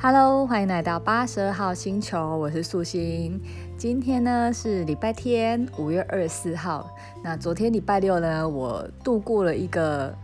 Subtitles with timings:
[0.00, 3.40] Hello，欢迎来到八十二号星球，我是素心。
[3.76, 6.88] 今天呢是礼拜天，五月二十四号。
[7.24, 10.14] 那昨天礼拜六呢，我度过了一个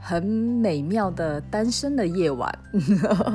[0.00, 2.50] 很美妙的单身的夜晚。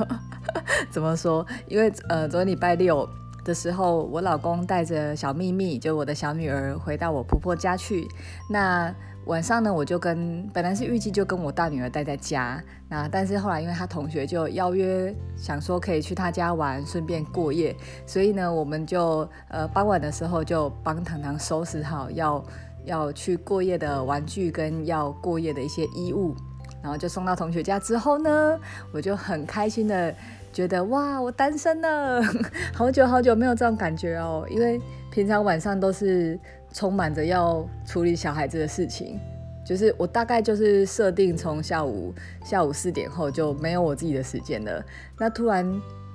[0.90, 1.46] 怎么说？
[1.68, 3.08] 因为呃，昨天礼拜六
[3.44, 8.08] 的时候，我老公带着小秘密，就我的小女儿，回到我婆婆家去。
[8.48, 8.92] 那
[9.26, 17.74] 晚上呢，我就跟本来是预计就跟我大女儿待在家，那但是后来因为她同学就邀约，想说可以去她家玩，顺便过夜，
[18.06, 22.44] 所以呢，我们就呃傍晚的时候就帮糖糖收拾好要
[22.84, 26.34] 要去过夜的玩具跟要过夜的一些衣物，
[26.82, 28.58] 然后就送到同学家之后呢，
[28.92, 30.14] 我就很开心的
[30.54, 32.22] 觉得哇，我单身了，
[32.72, 36.40] 好久好久没有这种感觉哦，因为平常晚上都是。
[36.76, 39.16] 充满着要处理小孩子的事情，
[39.64, 42.12] 就是我大概就是设定从下午
[42.44, 44.84] 下午四点后就没有我自己的时间了。
[45.16, 45.64] 那突然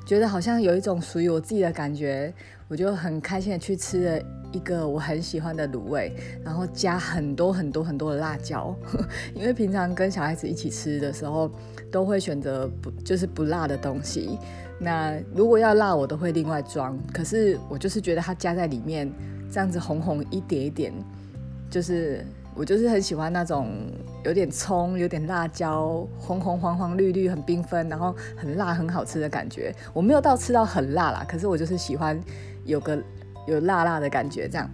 [0.06, 2.34] 觉得好像有一种属于我自己的感觉，
[2.68, 4.22] 我就很开心的去吃了
[4.52, 8.76] 一个我很喜欢的卤味，然后加很多很多很多的辣椒，
[9.36, 11.52] 因为平常跟小孩子一起吃的时候
[11.92, 14.38] 都会选择不就是不辣的东西。
[14.80, 16.98] 那如果要辣，我都会另外装。
[17.14, 19.12] 可是我就是觉得它加在里面。
[19.52, 20.94] 这样子红红一点一点，
[21.72, 23.68] 就是我就是很喜欢那种
[24.24, 29.74] 有点葱、有点辣椒，红红黄黄绿绿，很缤纷，然后很辣很好吃的感觉。
[29.92, 32.22] 我没有到吃到很辣啦，可是我就是喜欢
[32.64, 33.02] 有个
[33.50, 34.70] 有辣辣的感觉这样。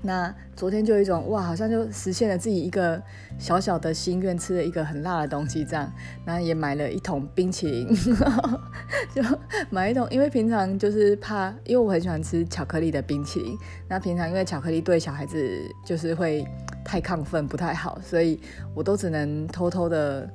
[0.00, 3.02] 那昨天就有一种哇，好像就实现了自己一个
[3.36, 5.92] 小小的心愿，吃了一个很辣的东西，这样，
[6.24, 7.88] 然后也买了一桶冰淇淋，
[9.12, 9.20] 就
[9.70, 16.46] 买一桶，因为平常就是怕，因为我很喜欢吃巧克力的冰淇淋，那平常因为巧克力对小孩子就是会
[16.84, 18.40] 太亢奋，不太好，所以
[18.76, 20.30] 我都只能偷偷的，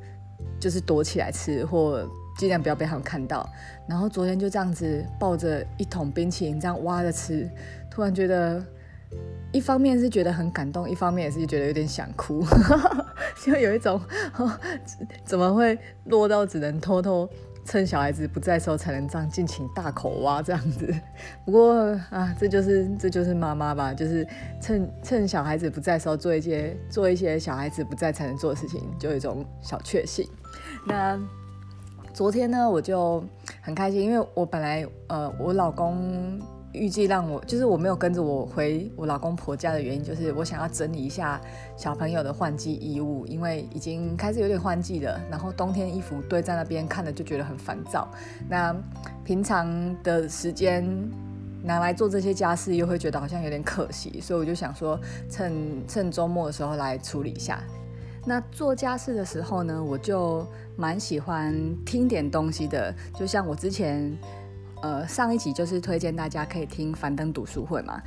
[0.59, 2.06] 就是躲起来吃，或
[2.44, 3.49] 尽量不要被他们看到。
[3.88, 7.50] 然后昨天就这样子抱着一桶冰淇淋这样挖着吃，
[7.90, 8.63] 突然觉得。
[9.51, 12.44] 一方面是觉得很感动，一方面也是觉得有点想哭，
[13.45, 14.01] 就有一种
[15.23, 17.29] 怎么会落到只能偷偷
[17.63, 20.91] 趁小孩子不在时候才能这样尽情大口挖这样子。
[21.46, 21.75] 不过
[22.09, 24.28] 啊，这就是这就是妈妈吧，就是
[24.59, 30.28] 趁趁小孩子不在时候做一些做一些小孩子不在才能做的事情，就有一种小确幸。
[30.88, 31.16] 那
[32.13, 33.24] 昨天呢，我就
[33.62, 36.40] 很开心，因为我本来呃，我老公。
[36.75, 41.40] 预计让我就是我没有跟着我回我老公婆家的原因，就是我想要整理一下
[41.78, 45.22] 小朋友的换季衣物，因为已经开始有点换季了。
[45.29, 48.07] 然后冬天衣服堆在那边看了就觉得很烦躁。
[48.50, 48.75] 那
[49.23, 50.84] 平常的时间
[51.62, 55.53] 拿来做这些家事，又会觉得好像有点可惜，所以我就想说趁
[55.88, 57.62] 趁周末的时候来处理一下。
[58.25, 61.53] 那做家事的时候呢，我就蛮喜欢
[61.85, 64.16] 听点东西的，就像我之前。
[64.81, 68.03] 呃，上一集就是推荐大家可以听樊登读书会嘛，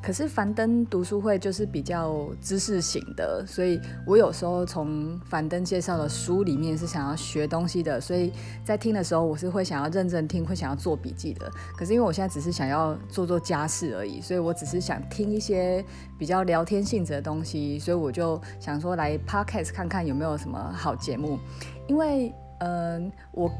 [0.00, 8.32] 可是樊登读书会就是比较知识型的，所以我有时候从樊登介绍的书里面是想要学东西的，所以
[8.64, 11.50] 在听的时候我是会想要认真听，会想要做笔记的。
[11.76, 15.84] 可是因为我现在只是想要做做家事而已，所以我只是想听一些
[16.16, 21.38] 比较聊天性质的东西，所以我就想说来 Podcast 看看有没有什么好节目，
[21.86, 23.50] 因为嗯、我。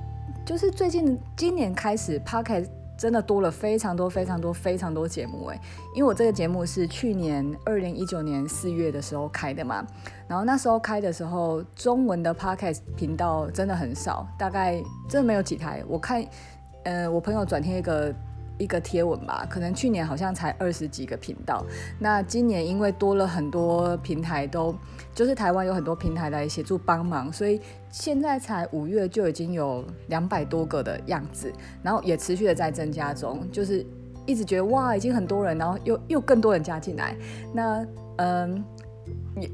[0.44, 5.60] 就是最近今年开始，Podcast 真的多了非常多非常多非常多节目哎，
[5.94, 9.86] 因为我这个节目是去年二零一九年四月的时候开的嘛，
[10.26, 15.82] 然后那时候开的时候，中文的 Podcast 频道真的很少，大概真的没有几台。
[15.86, 16.22] 我看，
[16.84, 18.12] 呃，我朋友转贴一个。
[18.60, 21.64] 一个贴文吧，可能去年好像才二十几个频道，
[22.00, 24.78] 那今年因为多了很多平台都，都
[25.18, 31.52] 就是台湾有很多平台来协助帮忙，所以现在才五月就已经有两百多个的样子，
[31.82, 33.84] 然后也持续的在增加中，就是
[34.26, 37.16] 一直觉得哇，已经很多人，然后又又更多人加进来，
[37.52, 37.84] 那
[38.18, 38.64] 嗯，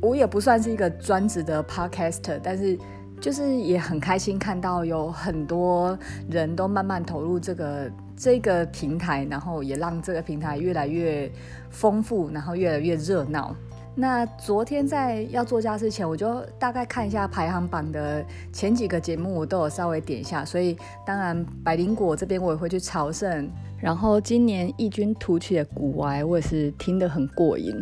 [0.02, 2.78] 我也不算是一个专职的 podcaster，但是
[3.19, 7.90] 就是也很开心看到有很多人都慢慢投入这个。
[8.17, 11.28] 这个平台，然后也让这个平台越来越
[11.69, 13.52] 丰富，然后越来越热闹。
[13.96, 20.44] 那昨天在要做家事前，我就大概看一下排行榜的前几个节目，我都有稍微点一下。
[20.44, 20.76] 所以
[21.06, 23.49] 当然百灵果这边我也会去朝圣，
[23.79, 27.73] 然后今年异军突起的股癌我也是听得很过瘾。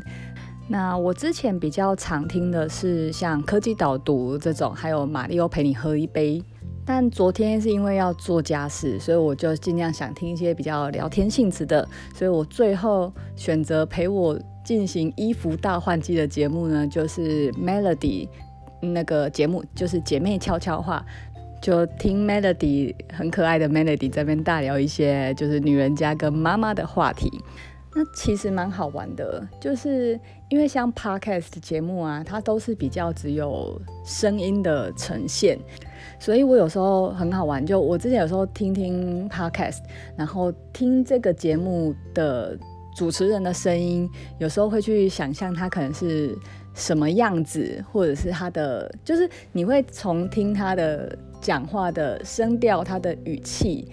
[0.69, 6.43] 那我之前比较常听的是像科技导读这种，还有马丽欧陪你喝一杯。
[6.85, 18.29] 但昨天是因为要做家事，所以我就尽量想听一些比较聊天性质的，所以我最后选择陪我进行衣服大换季的节目呢，就是 Melody
[18.81, 21.05] 那个节目，就是姐妹悄悄话。
[21.61, 27.31] 就听 Melody 很可爱的 Melody 这边大聊一些就是女人家跟妈妈的话题。
[27.95, 30.19] 那其实蛮好玩的，就是
[30.49, 35.59] 因为像 Podcast 节目啊，它都是比较只有声音的呈现，
[36.19, 37.65] 所以我有时候很好玩。
[37.65, 39.81] 就我之前有时候听听 Podcast，
[40.17, 42.59] 然后听这个节目的
[42.97, 44.09] 主持人的声音，
[44.39, 46.37] 有时候会去想象他可能是
[46.75, 53.89] 什么样子，或者是他的，就是你会从听他的讲话的声调、他的语气。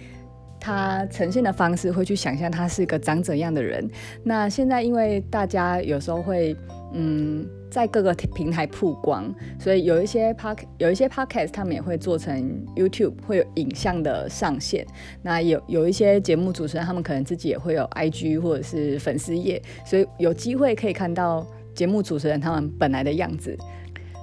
[0.61, 3.89] 他呈现的方式会去想象他是个长怎样的人。
[4.23, 6.53] 那现在因为大家有时候会
[6.93, 14.85] 嗯在各个平台曝光，所以有一些 park 有一些 podcast 他们也会做成 YouTube 会有影像的上线。
[15.21, 23.57] 那有有一些节目主持人他们可能自己也会有 IG 或者是粉丝页，所以有机会可以看到节目主持人他们本来的样子。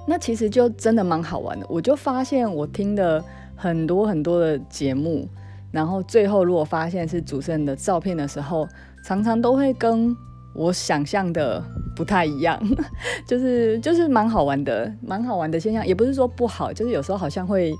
[0.07, 1.65] 那其实就真的蛮好玩的。
[1.69, 3.23] 我就发现我听的
[3.55, 5.27] 很多很多的节目。
[5.69, 8.65] 然后最后，如果发现是主持人的照片的时候，
[9.03, 10.15] 常常都会跟
[10.55, 11.61] 我想象的
[11.97, 12.61] 不太一样，
[13.25, 17.73] 就是就是蛮好玩的，蛮好玩的现象，也不是说不好，就是有时候好像会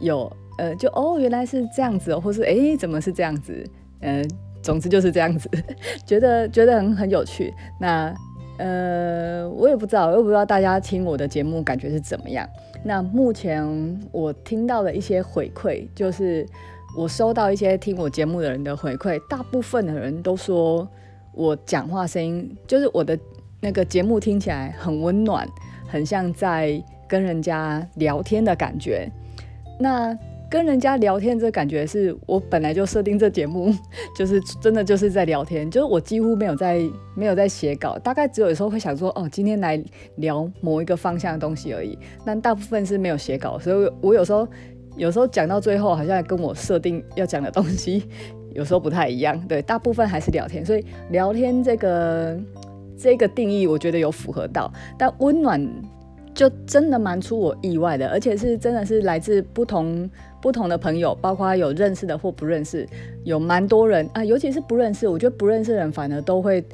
[0.00, 3.64] 有呃，就哦原来是这样子，或是诶怎么是这样子，
[4.00, 4.28] 嗯、呃，
[4.60, 5.48] 总之就是这样子，
[6.04, 7.54] 觉得觉得很很有趣。
[7.80, 8.12] 那
[8.58, 12.44] 呃，我也不知道，我也不知道大家听我的节目感觉是怎么样。
[12.84, 13.64] 那目前
[14.10, 16.44] 我听到的一些回馈就是。
[16.98, 20.86] 我收到一些听我节目的人的回馈，大部分的人都说
[21.32, 23.16] 我讲话声音就是我的
[23.60, 25.48] 那个节目听起来很温暖，
[25.86, 29.08] 很像在跟人家聊天的感觉。
[29.78, 30.16] 那
[30.50, 33.72] 跟人家聊天这感觉是我本来就设定这节目，
[34.16, 36.80] 就是真的就是在聊天，就是我几乎没有在
[37.14, 39.82] 没有在写稿，大概只有有时候会想说哦，今天来
[40.16, 41.98] 聊某一个方向的东西而已。
[42.24, 44.46] 但大部分是没有写稿，所以我有时候。
[44.96, 48.04] 有时候讲到最后，好像跟我设定要讲的东西
[48.52, 49.40] 有时候不太一样。
[49.46, 52.36] 对，大部分还是聊天，所以聊天这个
[53.00, 54.72] 这个定义，我觉得有符合到。
[54.98, 55.66] 但温暖
[56.34, 60.08] 就真的蛮出我意外的，而且是真的是来自不同
[60.40, 62.86] 不同的朋友，包括有认识的或不认识，
[63.24, 66.64] 有蛮多人啊，尤其是不认识，我觉得不认识的人反而都会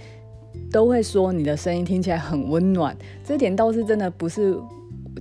[0.70, 4.56] 都会说你的声音听起来很温暖，这点倒是真的不是。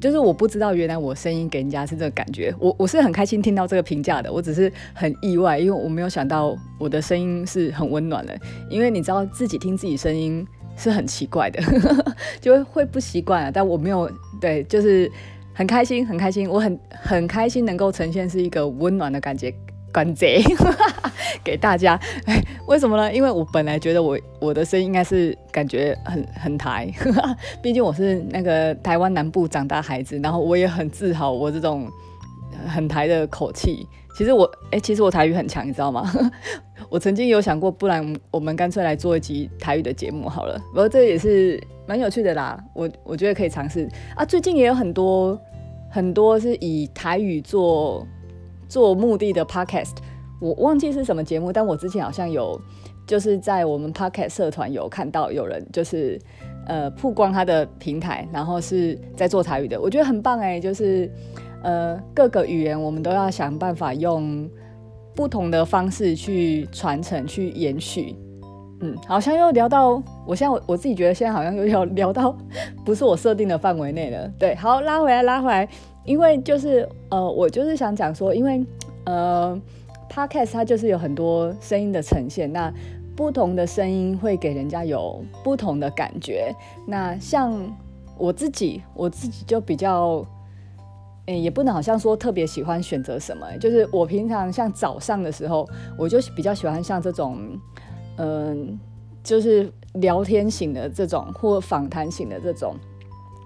[0.02, 2.54] 就是我不知道，原来我声音给人家是这个感觉。
[2.60, 8.38] 我我是很开心听到这个评价的，我只是很意外，因为我没有想到我的声音是很温暖的。
[8.70, 10.46] 因为你知道自己听自己声音
[10.78, 11.62] 是很奇怪的，
[12.42, 13.52] 就会不习惯啊。
[13.54, 15.12] 但我没有，对，就是
[15.54, 19.54] 很开心，很开心，我很很开心能够呈现是一个温暖的感觉。
[19.94, 20.44] 关贼
[21.42, 23.14] 给大家，哎， 为什么呢？
[23.14, 26.92] 因为我本来觉得我我的声音应该是感觉很很台，
[27.64, 31.90] 毕竟我是那个台湾南部长大孩子，然后我也很自豪我这种
[32.68, 33.88] 很台的口气。
[34.16, 36.10] 其实我哎，其实我台语很强，你知道吗？
[36.90, 40.60] 我曾经有想过，不然我们干脆来做一集台语的节目好了。
[40.70, 44.24] 不过这也是蛮有趣的啦，我我觉得可以尝试啊。
[44.24, 45.40] 最近也有很多
[45.92, 48.08] 很多是以台语做。
[48.68, 49.92] 做目的的 podcast，
[50.42, 52.60] 我忘记是什么节目，但我之前好像有，
[53.06, 56.20] 就是在我们 podcast 社团有看到有人就是
[56.66, 61.10] 呃曝光他的平台，然后是在做台语的，我觉得很棒哎，就是
[61.66, 64.48] 呃各个语言我们都要想办法用
[65.16, 68.16] 不同的方式去传承、去延续。
[68.82, 72.36] 嗯，好像又聊到，我现在我我自己觉得现在好像又要聊到
[72.86, 74.30] 不是我设定的范围内了。
[74.38, 75.68] 对，好，拉回来，拉回来。
[76.04, 78.64] 因为就是呃，我就是想讲说，因为
[79.06, 79.60] 呃
[80.12, 82.72] ，Podcast 它就是有很多声音的呈现，那
[83.16, 86.54] 不同的声音会给人家有不同的感觉。
[86.86, 87.58] 那像
[88.18, 90.24] 我自己，我自己就比较，
[91.28, 95.68] 诶，也不能好像说特别喜欢选择什么，就是我平常像早上的时候，
[95.98, 97.60] 我就比较喜欢像这种，
[98.18, 98.80] 嗯、
[99.24, 102.76] 就是聊天型的这种，或访谈型的这种，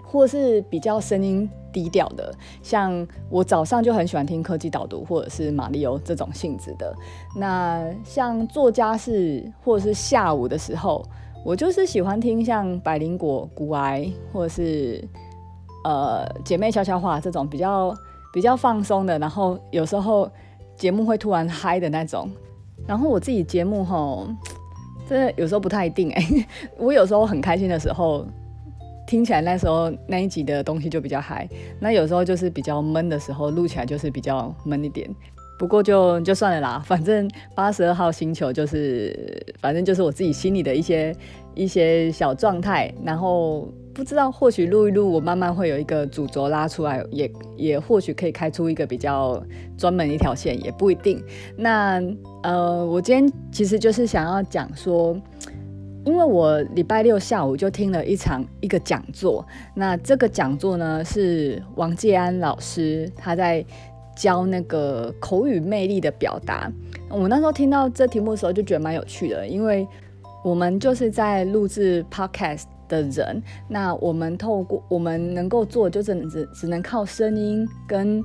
[0.04, 1.48] 或是比较声音。
[1.72, 2.34] 低调的，
[2.64, 6.92] 像我早上就很喜欢听科技导读或者是马里欧这种性质的。
[7.36, 11.00] 那像作家是或者是下午的时候，
[11.44, 15.00] 我就是喜欢听像百灵果、古癌或者是
[15.84, 17.94] 呃姐妹悄悄话这种比较
[18.32, 20.30] 比较放松的，然后有时候
[20.76, 22.30] 节目会突然嗨的那种。
[22.86, 24.26] 然后我自己节目吼，
[25.08, 26.24] 真的有时候不太一定哎、
[26.78, 28.26] 我有时候很开心的时候。
[29.06, 31.48] 听起来那时候那一集的东西就比较嗨，
[31.80, 35.10] 那有时候就是比较闷的时候，录起来就是比较闷一点。
[35.58, 41.12] 不过就就算了啦，反正八十二号星球就是，反正就是我自己心里的一些
[41.56, 42.94] 一些小状态。
[43.02, 43.68] 然后
[44.00, 49.44] 不知道，或许录一录，我慢慢会有一个主轴拉出来，也也或许可以开出一个比较
[49.76, 51.22] 专门一条线，也不一定。
[51.54, 52.02] 那
[52.42, 55.14] 呃，我今天其实就是想要讲说，
[56.06, 63.62] 因为我礼拜六下午就听了一场一个讲座，那这个讲座呢是王介安老师他在
[64.16, 66.72] 教那个口语魅力的表达。
[67.10, 69.86] 我那时候听到这题目的时候就觉得蛮有趣的，因为
[70.42, 72.62] 我们就是在录制 podcast。
[72.90, 78.22] 的人，那我们透过我们能够做，就只能只只能靠声音跟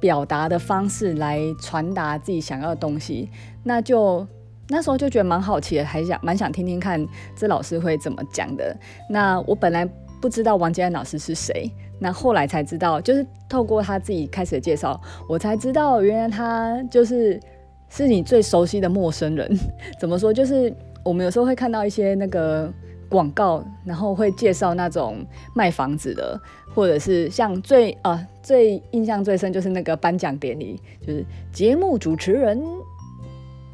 [0.00, 3.30] 表达的方式来传达自己想要的东西。
[3.62, 4.26] 那就
[4.68, 8.76] 那时候就觉得蛮好奇的，还想蛮想听听看这老师会怎么讲的。
[9.08, 9.88] 那我本来
[10.20, 17.40] 不知道王建安老师是谁，那后来才知道，就是透过他自己开始的介绍，我才知道原来他就是
[17.88, 19.48] 是你最熟悉的陌生人。
[19.98, 20.32] 怎么说？
[20.32, 20.74] 就是
[21.04, 22.72] 我们有时候会看到一些那个。
[23.08, 26.40] 广告，然后会介绍那种卖房子的，
[26.74, 32.62] 或者是像最啊、最印象最深就是那个颁奖典礼，就是节目主持人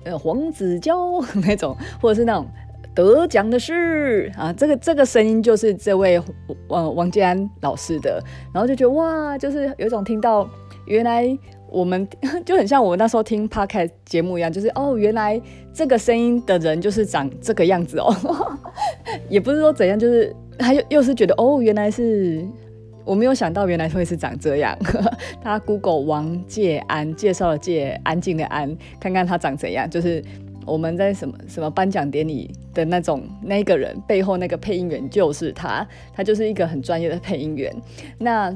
[0.05, 2.47] 呃黄子佼 那种，或者是那种
[2.95, 6.21] 得奖的是啊，这个这个声音就是这位
[6.69, 8.23] 呃王建安老师的，
[8.53, 10.49] 然后就觉得哇，就是有一种听到
[10.87, 11.39] 原来。
[11.73, 12.07] 我们
[12.45, 15.41] 就很像我那时候听 podcast 节目一样，就是哦，原来
[15.73, 18.15] 这个声音的人就是长这个样子哦，
[19.31, 22.47] 也不是说怎样，就是他又又是觉得哦，原来是
[23.05, 24.77] 我没有想到原来会是长这样。
[25.43, 30.23] 他 Google 王介安介绍了介安静的安，看看他长怎样，就是
[30.67, 37.75] 我们在什么什么颁奖典礼的那种那个人背后那个配音员就是他，他就是一个很专业的配音员。
[38.19, 38.55] 那。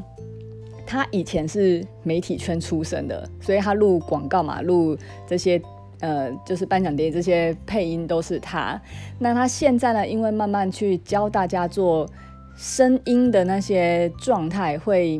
[0.86, 5.60] 他以前是媒体圈出身的，所以他录广告嘛，录这些
[6.00, 8.80] 呃，就是颁奖典礼这些配音都是他。
[9.18, 12.08] 那他现在呢，因为慢慢去教大家做
[12.56, 15.18] 声音的那些状态，会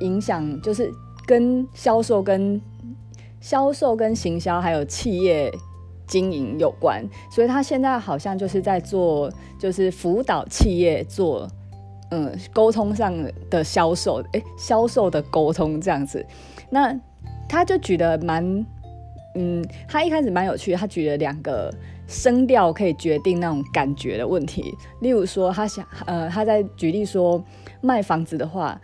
[0.00, 0.92] 影响，就是
[1.24, 2.60] 跟销售、跟
[3.40, 5.52] 销售、跟行销还有企业
[6.06, 11.48] 经营有关，所以他现在好像就是在做，就是辅导企业做。
[12.16, 13.12] 嗯，沟通上
[13.50, 16.24] 的销售，诶，销售的沟通这样子，
[16.70, 16.96] 那
[17.48, 18.64] 他就举得蛮，
[19.34, 21.74] 嗯，他一开始蛮有趣，他举了两个
[22.06, 27.44] 声调可以决定那种感觉的问题，例如说，他想，呃，他在举例说，
[27.80, 28.80] 卖房子的话，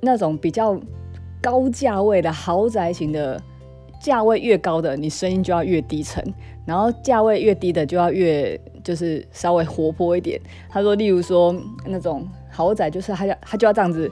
[0.00, 0.76] 那种比较
[1.40, 3.40] 高价位的豪宅型的，
[4.00, 6.24] 价位越高的，你声音就要越低沉，
[6.66, 10.40] 然后价位越低的就要越，就是稍微活泼一点。
[10.68, 11.54] 他说，例如说
[11.86, 12.26] 那种。
[12.54, 14.10] 豪宅就是他要他就要这样子，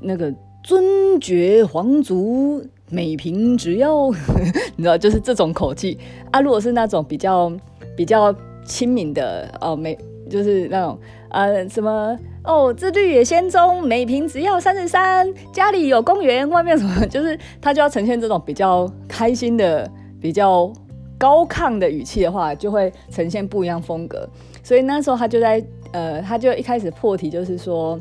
[0.00, 0.32] 那个
[0.62, 4.08] 尊爵皇族每平只要，
[4.76, 5.98] 你知道就是这种口气
[6.30, 6.40] 啊。
[6.40, 7.52] 如果是那种比较
[7.96, 9.98] 比较亲民的哦，每
[10.30, 10.98] 就是那种
[11.30, 20.72] 呃什么哦，这绿野仙踪每平只要三十三，家里有公园，外面什么，就是他就要呈现这种比较开心的、比较
[21.18, 24.28] 高亢的语气的话，就会呈现不一样风格。
[24.62, 25.64] 所以那时候他就在。
[25.96, 27.98] 呃，他就一开始破题，就是说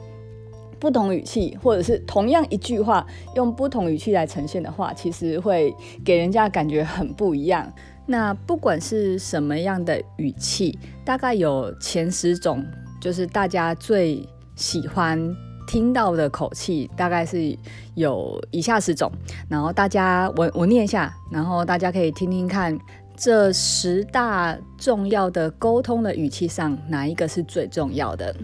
[0.78, 5.74] 不同语气，或者是同样一句话，用不同语气来呈现的话，其实会
[6.04, 7.72] 给人家感觉很不一样。
[8.06, 12.62] 那不管是什么样的语气，大概有前十种，
[13.00, 15.18] 就是大家最喜欢
[15.66, 17.58] 听到的口气，大概是
[17.94, 19.10] 有以下十种。
[19.48, 22.78] 然后大家，我我念一下，然后大家可以听听看。
[23.18, 28.36] 这十大重要的沟通的语气上，哪一个是最重要的？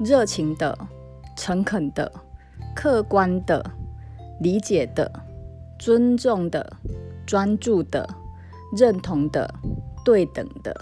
[0.00, 0.76] 热情的、
[1.36, 2.10] 诚恳的、
[2.74, 3.64] 客观的、
[4.40, 5.10] 理解的、
[5.78, 6.76] 尊重的、
[7.26, 8.08] 专注的、
[8.76, 9.54] 认同的、
[10.02, 10.74] 对等的、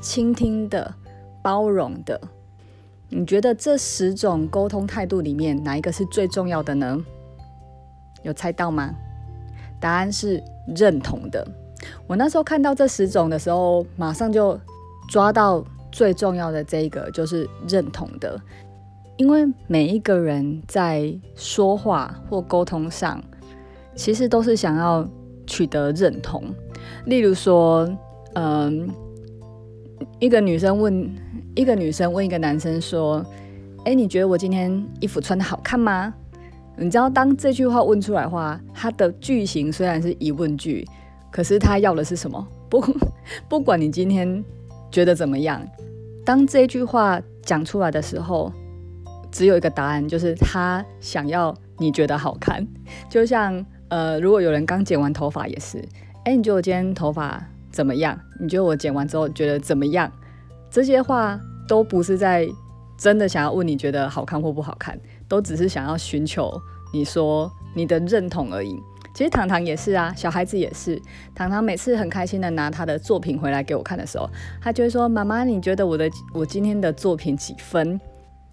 [0.00, 0.94] 倾听的、
[1.42, 2.20] 包容的。
[3.08, 7.04] 你觉得这十种沟通态度里面，哪一个是最重要的呢？
[8.22, 8.94] 有猜到吗？
[9.80, 10.42] 答案是
[10.76, 11.46] 认同的。
[12.12, 14.60] 我那时候看到这十种的时候，马上就
[15.08, 18.38] 抓到最重要的这一个，就是认同的。
[19.16, 23.18] 因为每一个人在说话或沟通上，
[23.94, 25.08] 其实都是想要
[25.46, 26.44] 取得认同。
[27.06, 27.90] 例如说，
[28.34, 28.90] 嗯，
[30.18, 31.10] 一个女生问
[31.54, 33.24] 一个女生问一个男生说
[33.86, 36.12] ：“哎，你觉得我今天衣服穿得好看吗？”
[36.76, 40.86] 你知道，当这句话问出来的话，它的句型虽然是疑问句。
[41.32, 42.46] 可是他要的是什么？
[42.70, 42.80] 不，
[43.48, 44.44] 不管你今天
[44.90, 45.60] 觉得怎么样，
[46.24, 48.52] 当这句话讲出来的时候，
[49.32, 52.64] 只有一个答案，就是他想要你觉得好看。
[53.10, 55.82] 就像呃，如果有人刚剪完头发也是，
[56.24, 58.18] 哎，你觉得我今天头发怎么样？
[58.38, 60.12] 你觉得我剪完之后觉得怎么样？
[60.70, 62.48] 这些话都不是在
[62.98, 64.98] 真的想要问你觉得好看或不好看，
[65.28, 66.52] 都只是想要寻求
[66.92, 68.78] 你说你的认同而已。
[69.14, 71.00] 其实糖糖也是啊，小孩子也是。
[71.34, 74.28] 糖糖每次很开心的拿他的作品回来给我看的时候，
[74.60, 78.00] 他就会说：“妈妈，你觉得我的我今天的作品几分？”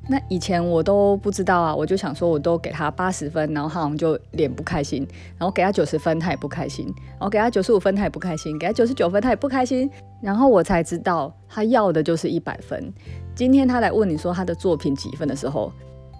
[0.07, 5.03] 那以前我都不知道啊，我就想说，我都给他八十分，然后他好像就脸不开心；
[5.37, 9.89] 然后给他九十分，他也不开心；然后给他九十五分，他也不开心；给他九十九分，他也不开心。
[10.21, 12.91] 然后我才知道，他要的就是一百分。
[13.35, 15.71] 今天他来问你说他的作品几分的时候，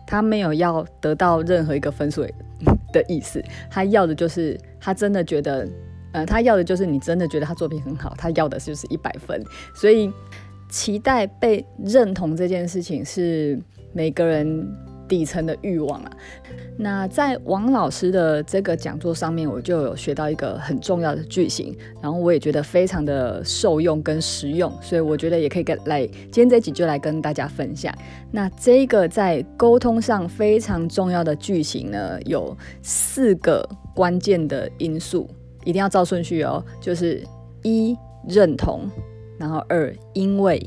[0.06, 2.26] 他没有要得到任何一个分数
[2.92, 5.68] 的意思，他要的就是他真的觉得，
[6.14, 9.44] 呃，他要的就是你真的觉得他作品很好，他要的就是一百分。
[9.76, 10.12] 所以，
[10.70, 13.60] 期待被认同这件事情是
[13.94, 14.68] 每个人
[15.10, 16.12] 底层的欲望啊。
[16.78, 27.94] 那在王老师的这个讲座上面，我就有学到一个很重要的句型，然后我也觉得非常的受用跟实用，所以我觉得也可以跟来今天这集就来跟大家分享。
[28.32, 35.30] 那这个在沟通上非常重要的句型呢，有四个关键的因素，
[35.66, 37.22] 一定要照顺序哦，就是
[37.64, 38.90] 一认同，
[39.38, 40.62] 然后二因为，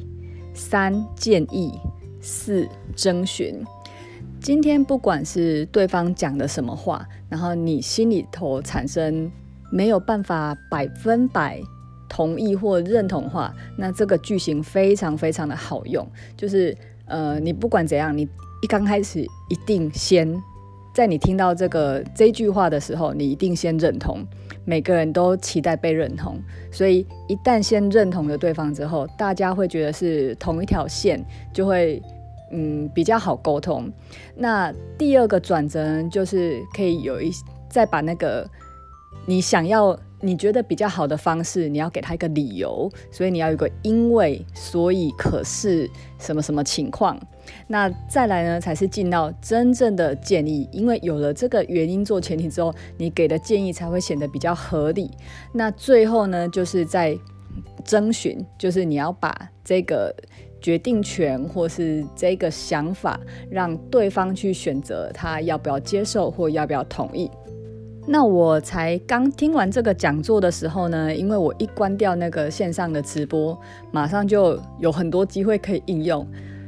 [0.53, 1.73] 三建议，
[2.21, 3.65] 四征询。
[4.43, 9.31] 今天不管是对方讲的什么话，然后你心里头产生
[9.71, 11.61] 没有办法百分百
[12.09, 16.05] 同意或认同话，那这个句型非常非常的好用。
[16.37, 18.29] 就是呃，你不管怎样，你
[18.63, 20.35] 一刚开始一定先
[20.93, 24.27] 在你听到这个这句话的时候，你一定先认同。
[24.65, 26.37] 每个人都期待被认同，
[26.73, 32.03] 所以一旦先认同了对方之后，大家会觉得是同一条线，就会。
[32.53, 33.91] 嗯，比较好沟通。
[34.37, 37.31] 那第二个转折，就是可以有一
[37.69, 38.47] 再把那个
[39.27, 47.19] 你想要、你觉得比较好的方式，你要给他一个理由，所以你要有个因为、所以、可是什么什么情况。
[47.67, 55.11] 那再来呢，才是进到真正的建议，因为有了这个原因做前提之后，你给的建议才会显得比较合理。
[55.53, 57.19] 那最后呢，就是在
[57.83, 60.15] 征询，就是你要把这个。
[60.63, 63.21] 决定权或是这个想法，
[63.51, 67.29] 让对方去选择他要不要接受或要不要同意。
[68.07, 73.59] 那我才刚听完这个讲座的时候呢，因为我一关掉那个线上的直播，
[73.91, 76.27] 马上就有很多机会可以应用，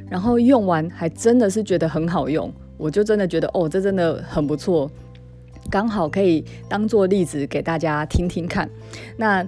[0.09, 4.91] 然后用完还真的是觉得很好用，我就真的觉得哦，这真的很不错，
[5.69, 8.69] 刚好可以当做例子给大家听听看。
[9.17, 9.47] 那。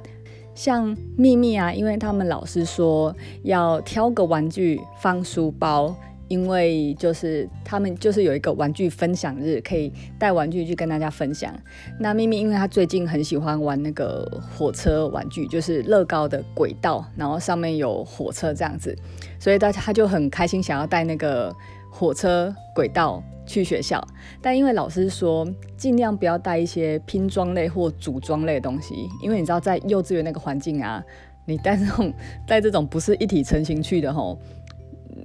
[0.57, 5.95] 像秘密啊，因为他们老师说要挑个玩具放书包，
[6.27, 11.53] 因为就是他们就是有一个玩具分享日，可以带玩具去跟大家分享。
[11.99, 18.97] 那秘密因为他最近很喜欢玩那个火车玩具，就是乐高的轨道，然后上面有火车这样子，
[19.39, 21.55] 所以大家他就很开心，想要带那个
[21.91, 23.21] 火车轨道。
[23.47, 24.05] 去学校，
[24.41, 31.01] 但因为老师说尽量不要带一些拼装类或组装类的东西，因为你知道在幼稚园那个环境啊，
[31.45, 32.13] 你带这种
[32.45, 34.37] 带这种不是一体成型去的吼，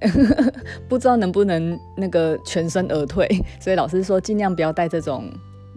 [0.89, 5.29] 不知道能不能那个全身而退，所以老师说尽量不要带这种，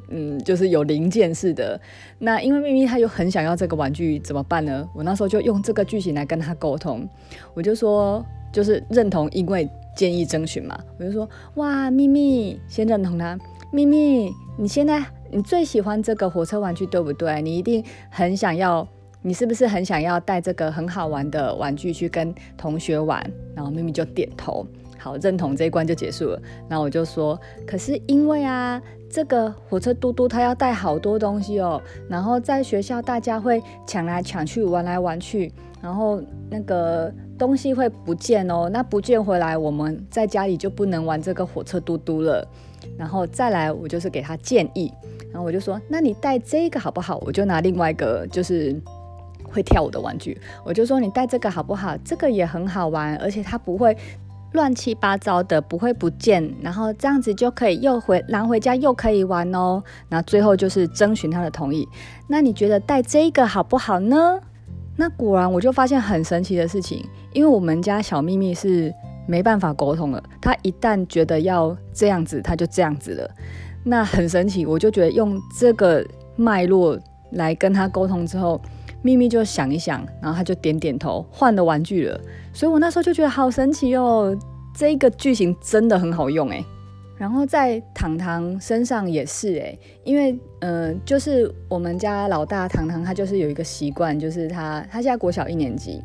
[0.09, 1.81] 嗯，就是有零件式的。
[2.19, 4.87] 那因为咪咪他又很想要这个玩具，怎么办呢？
[4.93, 7.09] 我那时候就用这个句型来跟他沟通，
[7.55, 9.67] 我就说就是认同，因为。
[9.95, 13.37] 建议征询嘛，我就说哇，秘密先认同他。
[13.71, 17.41] 秘密，你现在你最喜欢这个火车玩具对不对？
[17.41, 18.87] 你一定很想要，
[19.21, 23.19] 你是不是很想要带这个很好玩的玩具去跟同学玩？
[23.55, 24.65] 然后秘密就点头，
[24.97, 26.41] 好，认同这一关就结束了。
[26.69, 35.51] 然后我就说，可是因为啊，这个火车嘟嘟它要带好多东西哦，然后在学校大家会抢来抢去，玩来玩去，
[35.85, 36.19] 然后
[36.49, 37.13] 那个。
[37.37, 42.47] 东西会不见哦，那不见回来，我们在家里就不能玩这个火车嘟嘟了。
[42.97, 44.89] 然后再来，我就是给他建议，
[45.33, 47.21] 然后我就说，那你带这个好不好？
[47.25, 48.73] 我就拿另外一个就是
[49.43, 51.97] 会跳舞的玩具，我就说你带这个好不好？
[52.05, 53.97] 这个也很好玩，而且它不会
[54.53, 59.83] 乱七八糟的，不会不见，然后这样子就可以又回拿回家又可以玩哦。
[60.07, 61.85] 那最后就是征询他的同意，
[62.29, 64.39] 那你觉得带这个好不好呢？
[64.95, 67.05] 那果然我就发现很神奇的事情。
[67.33, 68.93] 因为我们家小秘密是
[69.27, 73.29] 没办法沟通了，他一旦觉得要这样子，他就这样子了。
[73.83, 76.01] 那很神奇，我就觉得用这个
[76.37, 76.97] 脉络
[77.31, 78.61] 来跟他沟通之后，
[79.01, 82.17] 秘密就想一想，然后他就点点头，换了玩具了。
[82.53, 84.33] 所以我那时候就觉得好神奇哦，
[84.73, 86.63] 这个剧情真的很好用诶。
[87.17, 96.01] 然后在糖糖身上也是诶，因为嗯、就是我们家老大糖糖，他就是有一个习惯，就是他他现在国小一年级。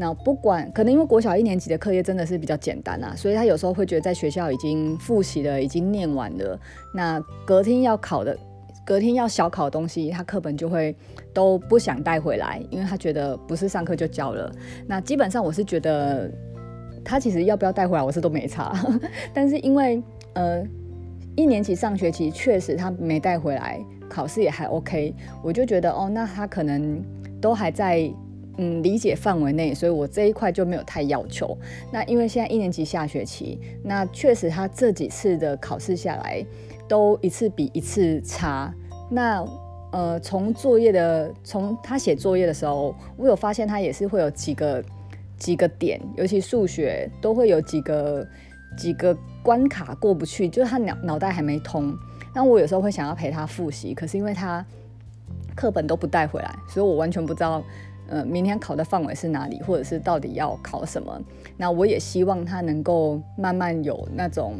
[0.00, 6.56] 那不管可能因为国小一年级的课业真的是比较简单啊，所以他有时候会觉得在学校已经复习了，已经念完了，
[6.94, 8.38] 那隔天要考的，
[8.86, 10.94] 隔天要小考的东西，他课本就会
[11.34, 14.50] 都不想带回来，因为他觉得不是上课就交了。
[14.86, 16.30] 那基本上我是觉得
[17.04, 18.72] 他其实要不要带回来，我是都没差。
[19.34, 20.00] 但是因为
[20.38, 20.64] 呃
[21.36, 27.02] 一年级上学期确实他没带回来，考试也还 OK，我就觉得哦，那他可能
[27.40, 28.10] 都还在。
[28.60, 31.56] 嗯，理解范围内，所以我这一块就没有太要求。
[31.92, 36.44] 那因为现在一年级下学期，那确实他这几次的考试下来，
[36.88, 38.74] 都一次比一次差。
[39.08, 39.46] 那
[39.92, 44.84] 呃，从作业的，从他写作业的时候，我有发现他也是会有几个
[45.38, 48.26] 几个点，尤其数学都会有几个
[48.76, 51.96] 几个关卡过不去，就是他脑脑袋还没通。
[52.34, 54.64] 那我有时候会想要陪他复习，可是因为他
[55.54, 57.62] 课本都不带回来，所以我完全不知道。
[58.10, 61.20] 呃，明天考的范围是哪里，或者是到底要考什么？
[61.58, 64.54] 那我也希望他能够慢慢有那种，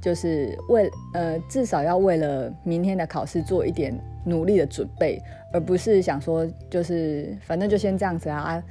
[0.00, 5.20] 就是为呃，至少要为了明天的考试做一点努力的准备，
[5.52, 8.62] 而不是想说就是反正就先这样子啊，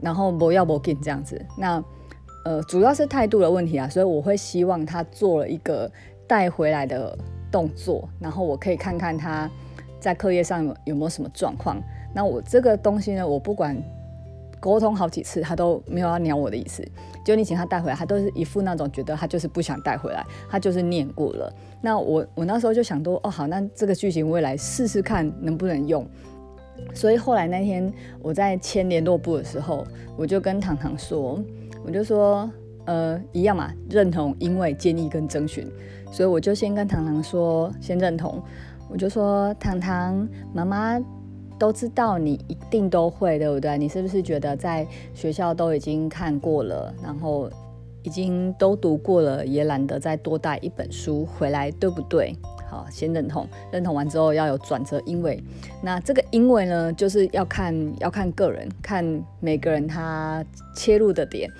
[0.00, 1.40] 然后不要不紧这样子。
[1.56, 1.80] 那
[2.44, 5.90] 呃，主要是态度的问题啊，所以我会希望他做了一个
[6.26, 7.16] 带回来的
[7.50, 9.50] 动作，然后我可以看看他
[10.00, 11.82] 在课业上有有没有什么状况。
[12.14, 13.76] 那我这个东西呢，我不管
[14.60, 16.82] 沟通好几次，他都没有要鸟我的意思。
[17.24, 21.52] 就你请他带回来，他都是一副那种觉得他就是不想带回来，他就是念过了。
[21.82, 26.06] 那我我那时候就想说，哦好，那这个剧情我也来试试看能不能用。
[26.94, 31.38] 所以后来那天我在签联络簿的时候，我就跟糖糖说，
[31.84, 32.50] 我就说，
[32.86, 35.66] 呃，一样嘛，认同、因为、建议跟征询。
[36.10, 38.42] 所以我就先跟糖糖说，先认同，
[38.88, 41.00] 我就说，糖糖妈妈。
[41.58, 43.76] 都知道你一定都会，对不对？
[43.76, 47.50] 你是不是觉得在学校都已经看过了，然后
[48.04, 52.32] 已经都读过了，也懒得再多带一本书回来，对不对？
[52.68, 55.42] 好，先认同，认同完之后要有转折，因为
[55.82, 59.04] 那这个因为呢，就是要看要看个人，看
[59.40, 60.44] 每个人他
[60.76, 61.50] 切入的点。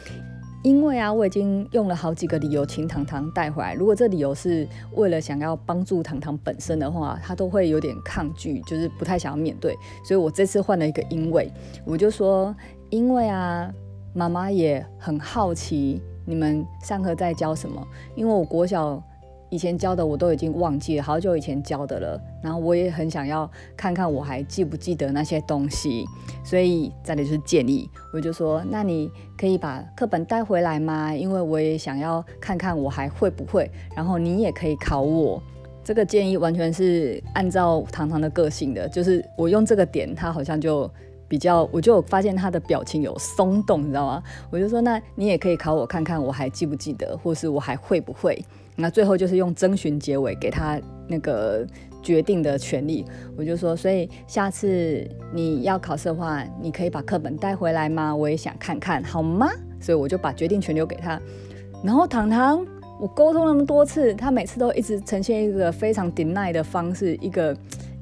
[0.65, 3.75] 因为啊，我已经用了好几个理由请糖糖带回来。
[3.75, 4.67] 如果这理由是
[4.97, 9.75] 为了想要帮助糖糖本身的话，他都会有点抗拒，就是不太想要面对。
[10.05, 11.51] 所以我这次换了一个因为，
[11.87, 12.55] 我就说，
[12.91, 13.73] 因为啊，
[14.13, 17.81] 妈妈也很好奇你们上课在教什么，
[18.17, 19.01] 因为我国小。
[19.51, 22.21] 以前教的我都已经忘记了，好久以前教的了。
[22.43, 26.05] 然后我也很想要看看我还记不记得那些东西，
[26.45, 31.15] 所以这里就是建议，我就说，那你可以把课本带回来吗？
[31.15, 35.43] 因为我也想要看看我还会不会，然后你也可以考我。
[35.83, 40.91] 这个建议完全是按照糖糖的个性的，就是我用这个点，他好像就
[41.27, 44.23] 比较，我就发现他的表情有松动，你知道吗？
[44.51, 48.39] 我就说，那你也可以考我看看我还记不记得，或是我还会不会。
[48.81, 51.67] 那最后就是用征询结尾给他那个
[52.01, 53.05] 决定的权利，
[53.37, 58.15] 我就说，所以下次你要考试的话，你可以把课本带回来吗？
[58.15, 59.51] 我也想看看，好吗？
[59.81, 61.21] 所以我就把决定权留给他。
[61.83, 62.65] 然后糖糖，
[63.01, 67.57] 我沟通那么多次，他每次都一直呈现一个非常 deny 的方式，一个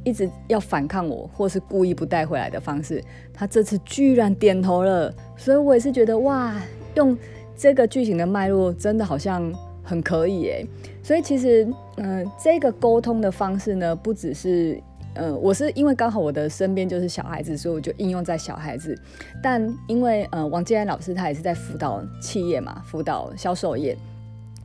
[0.04, 3.02] 一直要反抗我，或是故意不带回来的方式。
[3.32, 6.54] 他这次居然点头了，所以我也是觉得哇，
[6.96, 7.16] 用
[7.56, 9.50] 这个剧情的脉络，真的好像。
[9.86, 10.66] 很可以诶，
[11.00, 14.82] 所以其实，嗯、这个沟通的方式呢，不只是，
[15.14, 18.98] 呃，我是因为刚好我的身边就是小孩子，所以我就应用在小孩子。
[19.40, 23.96] 但因为，呃，王建安老师他也是在辅导企业嘛，辅导销售业，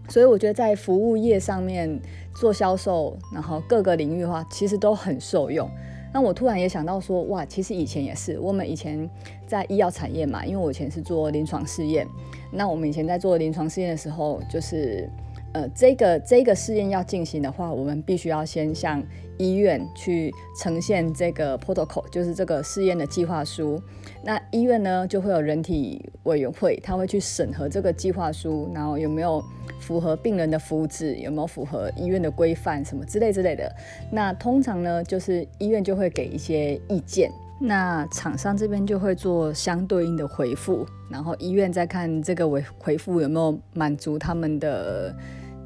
[0.10, 2.02] 所以我觉得在服务业上面
[2.34, 5.70] 做销售，然后各个领域的话，其实都很受用。
[6.14, 9.10] 那我突然也想到说，哇，其实以前也是，我们以前
[9.48, 12.06] 在医药产业嘛，因为我以前是做临床试验。
[12.52, 15.10] 那我们以前在做临床试验的时候，就是，
[15.54, 19.02] 呃，这个这个试验要进行的话，我们必须要先向
[19.38, 23.82] 医院去呈现这个 protocol，就是这个试验的计划书。
[24.24, 29.44] 那医院呢，就会有人体委员会，他会去审核这个计划书，然后有没有
[29.80, 33.74] 符合病人的福祉，有没有符合医院的规范，什么之类之类的。
[34.12, 37.32] 那通常呢，就是医院就会给一些意见。
[37.64, 45.16] 那厂商这边就会做相对应的回复，然后医院再看这个回回复有没有满足他们的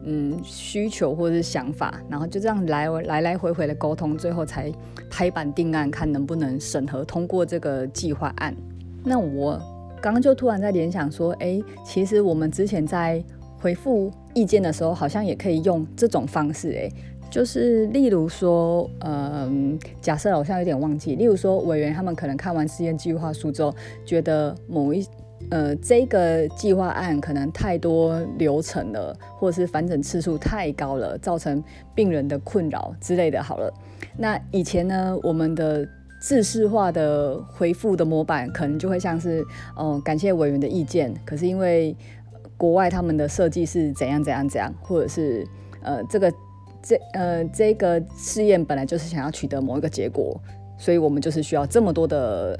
[0.03, 4.69] 嗯需求或者是想法，然后就这样来来来回回的沟通，最后才
[5.09, 8.53] 拍板定案，看能不能审核通过这个计划案。
[9.01, 9.57] 那我
[10.01, 13.23] 刚刚就突然在联想说，哎，其实我们之前在
[13.57, 16.91] 回复意见的时候，好像也可以用这种方式，哎。
[17.35, 21.17] 就是例如说，嗯，假设好像有点忘记。
[21.17, 25.05] 例如说，委员他们可能看完试验计划书之后，觉得某一
[25.51, 31.61] 呃，这个计划案可能太多流程了，或者是返诊次数太高了，造成
[31.93, 33.43] 病人的困扰之类的。
[33.43, 33.69] 好了，
[34.17, 35.85] 那以前呢，我们的
[36.21, 39.43] 制式化的回复的模板可能就会像是，
[39.75, 41.13] 呃，感谢委员的意见。
[41.25, 41.93] 可是因为
[42.55, 45.45] 国外他们的设计是怎样怎样怎样，或者是
[45.81, 46.33] 呃，这个
[46.85, 50.39] 这呃这个试验本来就是想要取得某一个结果，
[50.77, 52.57] 所以我们就是需要这么多的。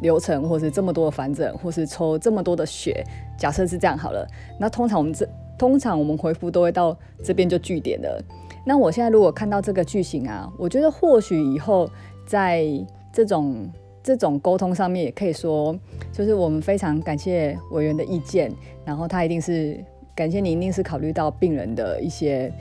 [0.00, 3.02] 流程，或是这么多的反诊，或是抽这么多的血，
[3.38, 4.26] 假设是这样好了。
[4.58, 8.22] 那通常我们这通常我们回复都会到这边就句点了。
[8.66, 11.88] 那我现在如果看到这个句型啊，我觉得或许以后
[12.26, 12.66] 在
[13.12, 13.70] 这种
[14.02, 15.74] 这种沟通上面也可以说，
[16.12, 18.52] 就是我们非常感谢委员的意见，
[18.84, 19.82] 然后他一定是
[20.14, 22.52] 感谢你，一定是考虑到病人的一些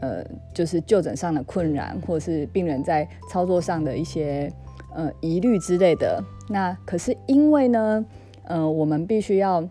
[0.00, 4.52] 呃，就是就诊上的困难，或者是病人在操作上的一些。
[4.94, 6.20] 呃，疑虑之类的。
[6.48, 8.04] 那可是因为呢，
[8.44, 9.62] 呃，我们必须要，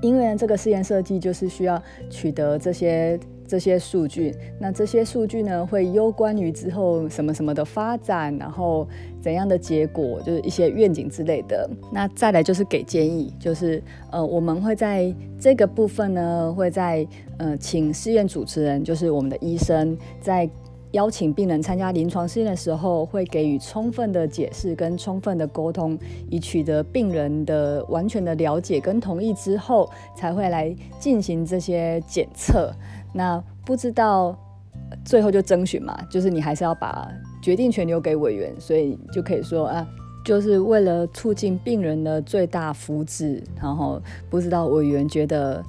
[0.00, 4.34] 因为这个试验设计就是需要取得这些这些数据。
[4.60, 8.86] 那这些数据呢，会攸关于之后什么什么的发展，然后
[9.20, 11.68] 怎样的结果，就是一些愿景之类的。
[11.90, 13.82] 那再来就是给建议，就是
[14.12, 17.04] 呃，我们会在这个部分呢，会在
[17.38, 20.48] 呃，请试验主持人，就是我们的医生在。
[20.92, 25.98] 邀请病人参加临床试验的时候，会给予充分的解释跟充分的沟通，
[26.30, 32.72] 以取得病人的完全的了解跟同意之后，才会来进行这些检测。
[33.18, 34.38] 那不知道
[35.04, 37.10] 最后就征询嘛，就是你还是要把
[37.42, 39.84] 决定权留给委员，所以就可以说啊，
[40.24, 43.42] 就是为了促进病人的最大福祉。
[43.60, 44.00] 然后
[44.30, 45.60] 不知道委员觉得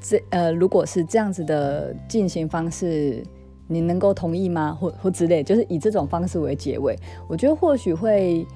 [0.00, 3.22] 这呃，如果是这样子的进行方式。
[3.70, 4.74] 你能够同意吗？
[4.80, 6.96] 或或之类，就是以这种方式为结尾，
[7.28, 8.46] 我觉得或许会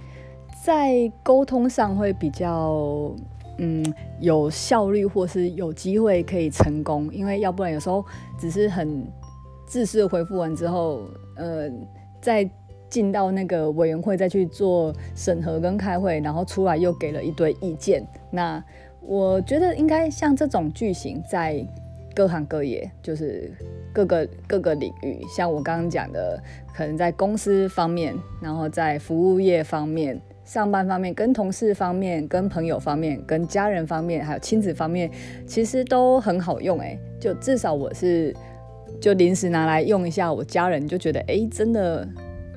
[0.65, 3.15] 在沟通上会比较
[3.59, 3.85] 嗯
[4.21, 7.09] 有效率，或是有机会可以成功。
[7.13, 8.05] 因为要不然有时候
[8.39, 9.07] 只是很
[9.67, 11.03] 自私回复完之后，
[11.37, 11.71] 呃，
[12.21, 12.49] 再
[12.89, 18.07] 进到那个委员会再去做审核跟开会，然后出来又给了一堆意见。
[18.31, 18.63] 那
[19.01, 21.67] 我觉得应该像这种句型在。
[22.15, 23.51] 各行各业就是
[23.91, 26.39] 各个各个领域，像我刚刚讲的，
[26.75, 35.11] 可能在公司方面，然后在服务业方面、上班方面、跟同事方面、跟朋友方面、跟家人方面，还有亲子方面，
[35.47, 36.99] 其实都很好用诶。
[37.21, 38.35] 就至少我是
[39.01, 42.09] 就临时拿来用一下，我家人就觉得诶，真的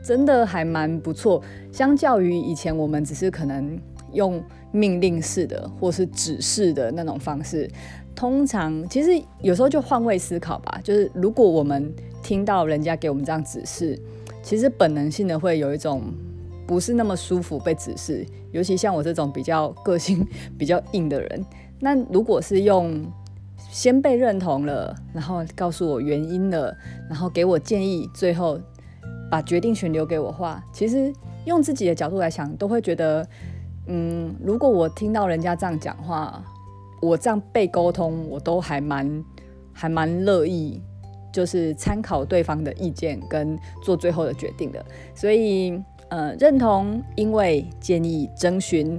[0.04, 1.41] 真的还蛮不错。
[1.71, 3.80] 相较于以前我们只是可能
[4.13, 7.69] 用命令式的或是指示的那种方式。
[8.15, 11.93] 通常其实有时候就换位思考吧，就是如果我们
[12.24, 14.00] 听到人家给我们这样指示，
[14.41, 16.02] 其实本能性的会有一种
[16.65, 20.25] 不是那么舒服被指示，尤其像我这种比较个性
[20.58, 21.45] 比较硬的人，
[21.80, 23.06] 那如果是用
[23.69, 26.75] 先被认同了，然后告诉我原因了，
[27.10, 28.60] 然后给我建议，最后
[29.30, 31.13] 把决定权留给我话，其实
[31.45, 33.28] 用自己的角度来想，都会觉得，
[33.88, 36.43] 嗯，如果我听到人家这样讲话。
[37.01, 39.23] 我这样被沟通，我都还蛮
[39.73, 40.82] 还蛮乐意，
[41.32, 44.84] 就是参考对方的意见跟做最后的决定的。
[45.13, 45.80] 所以，
[46.15, 48.97] 呃，认同，因为建议征询，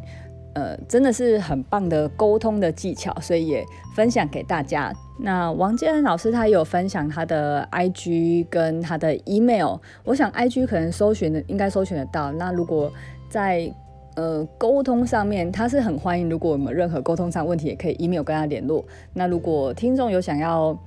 [0.52, 4.92] 呃，真的是很棒的沟通的技巧，所以也分享给大家。
[5.18, 12.30] 那王建安老师他有分享他的 IG 跟他的 email，我想 IG 可能搜寻的应该搜寻得到。
[12.32, 12.92] 那如果
[13.30, 13.72] 在
[14.16, 18.84] 呃，沟通上面他是很欢迎，如果我们任何沟通上问题，也可以 email 跟他联络。
[19.14, 20.78] 那如果听众有想要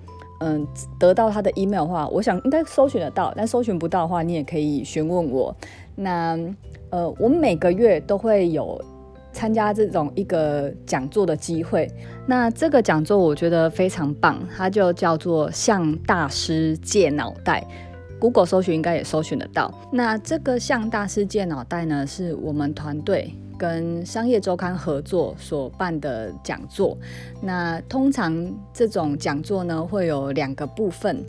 [0.42, 0.66] 嗯、
[0.98, 5.54] 得到他的 email 的话，我想应该搜寻得到，但搜寻不到的话，你也可以询问我。
[6.02, 6.40] 那
[6.92, 8.82] 呃，我们每个月都会有
[9.34, 11.92] 参加这种一个讲座的机会。
[12.26, 17.64] 那这个讲座我觉得非常棒，它就叫做向大师借脑袋。
[18.20, 19.74] Google 搜寻应该也搜寻得到。
[19.92, 26.98] 那这个向大师借脑袋呢，是我们团队跟商业周刊合作所办的讲座。
[27.42, 31.24] 那通常这种讲座呢，会有两个部分。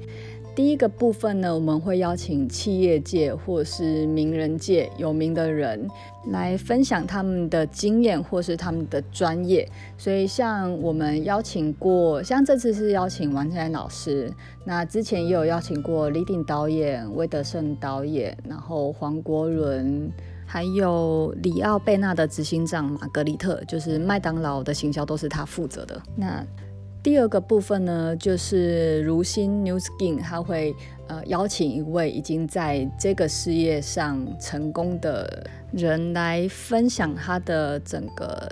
[0.54, 5.88] 第一个部分呢，我们会邀请企业界或是名人界有名的人
[6.30, 9.66] 来分享他们的经验或是他们的专业。
[9.96, 14.30] 所以，像我们邀请过，像这次是邀请王建安老师，
[14.64, 20.10] 那之前也有邀请过李鼎导演、魏德胜导演，然后黄国伦，
[20.44, 26.02] 还有里奥贝纳的执行长玛格丽特，就是麦当劳的行销都是他负责的。
[26.16, 26.44] 那
[27.02, 30.74] 第二个部分呢，就是如新 New Skin，他会
[31.08, 38.50] 呃邀请一位已经在这个事业上成功的人来分享他的整个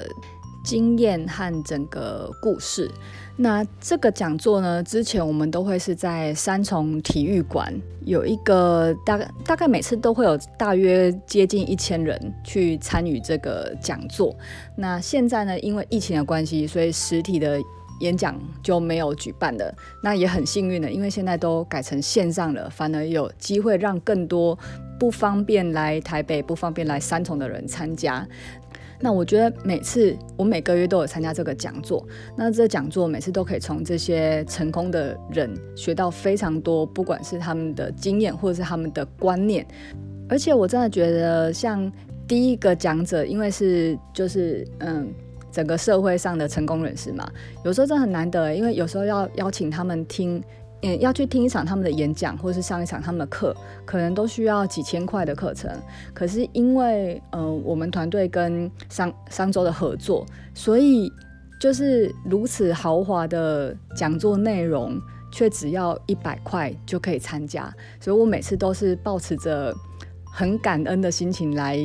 [0.64, 2.90] 经验和整个故事。
[3.36, 7.72] 那这个讲座呢，之前我们都会是在三重体育馆
[8.04, 14.34] 有一个大概大概每次都会有大约接近一千人去参与这个讲座。
[14.74, 17.60] 那现在呢，因为疫情的关系，所以实体的
[18.00, 19.74] 演讲就没有举办了。
[20.02, 24.58] 那也很幸运的，因为现在都改成线上了，反而有机会让更多
[24.98, 28.26] 不方便来台北、不方便来三重的人参加。
[29.00, 32.04] 那我觉得每次我每个月都有参加这个讲座，
[32.36, 39.64] 那这讲座每次都可以从这些成功的人学到非常多，不管是他们的经验或者是他们的观念，
[40.28, 41.90] 而且我真的觉得像
[42.26, 45.08] 第一个讲者，因为是就是嗯
[45.50, 47.28] 整个社会上的成功人士嘛，
[47.64, 50.42] 有时候真的很难得，因为有时候要邀请他们听。
[50.80, 53.52] 嗯，要去听一场他们的演讲，或是上一场他们的课，
[53.84, 55.68] 可能都需要几千块的课程。
[56.14, 61.12] 可是因为，呃，我们团队跟商商周的合作，所以
[61.60, 64.96] 就是如此豪华的讲座内容，
[65.32, 67.68] 却只要一百块就可以参加。
[67.98, 69.74] 所以我每次都是抱持着
[70.32, 71.76] 很感恩的心情来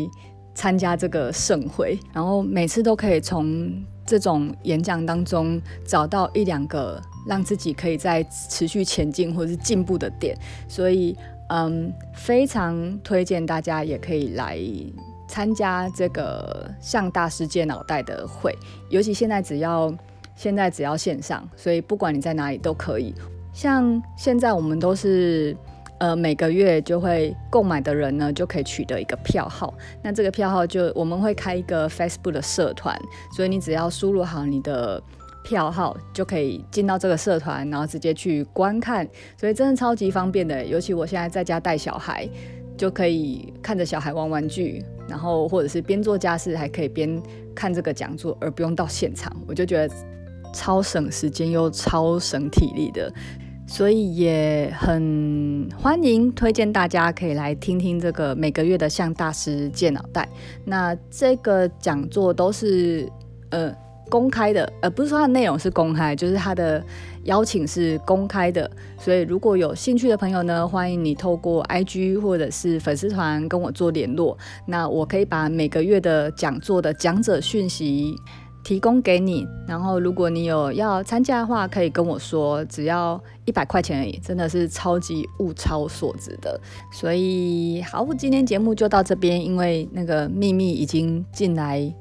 [0.54, 3.72] 参加这个盛会，然后每次都可以从
[4.06, 7.02] 这种演讲当中找到一两个。
[7.26, 10.38] 让自己可以再持续前进或者是进步的点，
[10.68, 14.60] 所以嗯，非常推荐大家也可以来
[15.26, 18.54] 参加这个向大师借脑袋的会，
[18.90, 19.90] 尤其现在只要
[20.36, 23.16] 现在只要线上，所以不管你在哪里都可以。
[23.54, 25.56] 像现在我们都是
[26.04, 33.00] 呃每个月就会购买的人呢，就可以取得一个票号，那这个票号就我们会开一个 Facebook 的社团，
[33.34, 35.02] 所以你只要输入好你的。
[35.46, 40.66] 票号就可以进到这个社团，然后直接去观看，所以真的超级方便的。
[40.66, 42.26] 尤其我现在在家带小孩，
[42.78, 47.22] 就可以看着小孩玩玩具，然后或者是边做家事，还可以边
[47.54, 49.36] 看这个讲座，而不用到现场。
[49.46, 49.94] 我就觉得
[50.54, 53.14] 超省时间又超省体力的，
[53.66, 60.28] 所以也很欢迎推荐大家可以来听听这个每个月的向大师借脑袋。
[60.66, 63.10] 那这个讲座都是
[63.50, 63.74] 呃。
[64.10, 66.84] 公开的，呃，不是说它的内容是公开，就是它的
[67.24, 68.70] 邀请是公开的。
[69.00, 74.38] 所以如果有兴趣的朋友呢，欢迎你透过 IG 或者是粉丝团跟我做联络。
[74.68, 78.16] 那我可以把每个月的讲座的讲者讯息
[78.64, 79.48] 提供给你。
[79.68, 86.60] 然后如果你有要参加的话，可以跟我说，只要一百块钱而已，真的是超级物超所值的。
[86.92, 91.94] 所以好，今天节目就到这边，因为那个秘密已经进来。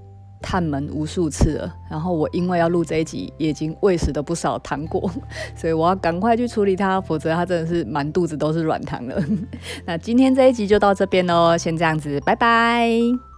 [0.44, 5.08] 探门无数次了，然后我因为要录这一集，已经喂食了不少糖果，
[5.54, 9.24] 所以我要赶快去处理它，否则它真的是满肚子都是软糖了。
[9.86, 13.31] 那今天这一集就到这边喽，先这样子，拜拜。